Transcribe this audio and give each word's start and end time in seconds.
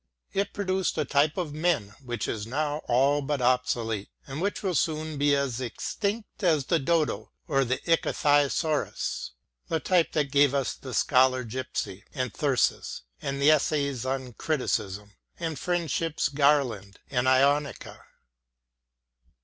It 0.33 0.51
produced 0.53 0.97
a 0.97 1.05
type 1.05 1.37
of 1.37 1.53
men 1.53 1.93
which 2.03 2.27
is 2.27 2.47
now 2.47 2.81
all 2.87 3.21
but 3.21 3.39
obsolete, 3.39 4.09
and 4.25 4.41
which 4.41 4.63
will 4.63 4.73
soon 4.73 5.19
be 5.19 5.35
as 5.35 5.61
extinct 5.61 6.41
as 6.43 6.65
the 6.65 6.79
dodo 6.79 7.31
or 7.47 7.63
the 7.63 7.77
ichthyosaurus— 7.87 9.29
the 9.69 9.79
type 9.79 10.15
which 10.15 10.31
gave 10.31 10.55
us 10.55 10.73
the" 10.73 10.93
Scholar 10.95 11.43
Gipsy" 11.43 12.03
and" 12.15 12.33
Thyrsis" 12.33 13.01
and 13.21 13.39
the 13.39 13.49
1 13.51 13.59
74 13.59 13.59
MATTHEW 13.59 13.59
ARNOLD" 13.59 13.59
Essays 13.61 14.05
in 14.29 14.33
Criticism" 14.39 15.11
and" 15.39 15.59
Friendship's 15.59 16.29
Gar 16.29 16.63
land" 16.63 16.97
and" 17.11 17.27
lonica." 17.27 17.99